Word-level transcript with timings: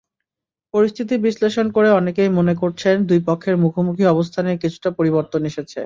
পরিস্থিতি 0.73 1.15
বিশ্লেষণ 1.25 1.67
করে 1.75 1.89
অনেকেই 1.91 2.29
মনে 2.39 2.53
করছেন, 2.61 2.95
দুই 3.09 3.19
পক্ষের 3.27 3.55
মুখোমুখি 3.63 4.03
অবস্থানে 4.07 4.51
কিছুটা 4.63 4.89
পরিবর্তন 4.99 5.41
এসেছে। 5.45 5.79